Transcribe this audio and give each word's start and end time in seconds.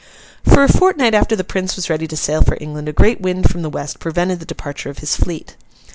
For 0.43 0.63
a 0.63 0.67
fortnight 0.67 1.13
after 1.13 1.35
the 1.35 1.43
Prince 1.43 1.75
was 1.75 1.87
ready 1.87 2.07
to 2.07 2.17
sail 2.17 2.41
for 2.41 2.57
England, 2.59 2.89
a 2.89 2.91
great 2.91 3.21
wind 3.21 3.51
from 3.51 3.61
the 3.61 3.69
west 3.69 3.99
prevented 3.99 4.39
the 4.39 4.47
departure 4.47 4.89
of 4.89 4.97
his 4.97 5.15
fleet. 5.15 5.55